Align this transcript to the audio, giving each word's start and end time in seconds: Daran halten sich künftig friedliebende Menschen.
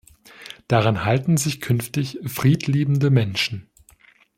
Daran 0.67 1.05
halten 1.05 1.37
sich 1.37 1.61
künftig 1.61 2.17
friedliebende 2.25 3.11
Menschen. 3.11 3.69